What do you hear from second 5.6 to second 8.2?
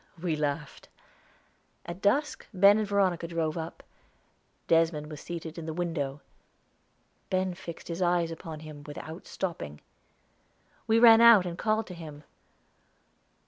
the window. Ben fixed his